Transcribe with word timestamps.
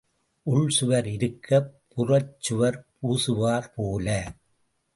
உள் 0.43 0.69
சுவர் 0.69 1.07
இருக்கப் 1.07 1.81
புறச்சுவர் 1.95 2.79
பூசுவார் 3.01 3.73
போல. 3.75 4.35